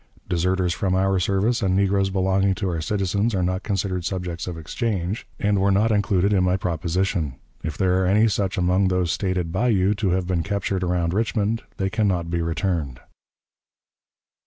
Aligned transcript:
Deserters 0.27 0.73
from 0.73 0.95
our 0.95 1.19
service 1.19 1.61
and 1.61 1.75
negroes 1.75 2.09
belonging 2.09 2.55
to 2.55 2.67
our 2.67 2.81
citizens 2.81 3.35
are 3.35 3.43
not 3.43 3.61
considered 3.61 4.03
subjects 4.03 4.47
of 4.47 4.57
exchange, 4.57 5.27
and 5.39 5.59
were 5.61 5.69
not 5.69 5.91
included 5.91 6.33
in 6.33 6.43
my 6.43 6.57
proposition. 6.57 7.35
If 7.63 7.77
there 7.77 8.01
are 8.01 8.07
any 8.07 8.27
such 8.27 8.57
among 8.57 8.87
those 8.87 9.11
stated 9.11 9.51
by 9.51 9.67
you 9.67 9.93
to 9.93 10.09
have 10.09 10.25
been 10.25 10.41
captured 10.41 10.81
around 10.83 11.13
Richmond, 11.13 11.61
they 11.77 11.91
can 11.91 12.07
not 12.07 12.31
be 12.31 12.41
returned." 12.41 12.99